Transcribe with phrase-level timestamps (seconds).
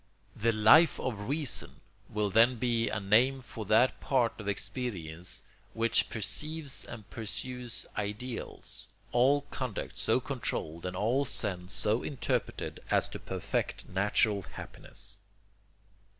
[0.35, 5.43] The Life of Reason will then be a name for that part of experience
[5.75, 13.19] which perceives and pursues ideals—all conduct so controlled and all sense so interpreted as to
[13.19, 15.19] perfect natural happiness.